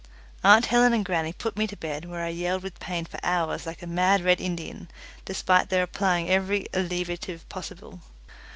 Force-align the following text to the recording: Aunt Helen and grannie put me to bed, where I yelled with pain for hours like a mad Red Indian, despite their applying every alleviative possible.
Aunt 0.43 0.65
Helen 0.65 0.93
and 0.93 1.05
grannie 1.05 1.31
put 1.31 1.55
me 1.55 1.67
to 1.67 1.77
bed, 1.77 2.05
where 2.05 2.23
I 2.25 2.29
yelled 2.29 2.63
with 2.63 2.79
pain 2.79 3.05
for 3.05 3.19
hours 3.21 3.67
like 3.67 3.83
a 3.83 3.85
mad 3.85 4.23
Red 4.23 4.41
Indian, 4.41 4.89
despite 5.25 5.69
their 5.69 5.83
applying 5.83 6.27
every 6.27 6.65
alleviative 6.73 7.47
possible. 7.49 7.99